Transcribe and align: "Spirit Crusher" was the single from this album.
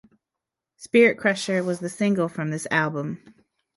"Spirit 0.77 1.19
Crusher" 1.19 1.63
was 1.63 1.79
the 1.79 1.87
single 1.87 2.27
from 2.27 2.49
this 2.49 2.65
album. 2.71 3.21